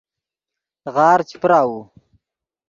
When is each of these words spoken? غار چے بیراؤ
غار 0.93 1.19
چے 1.29 1.35
بیراؤ 1.41 1.75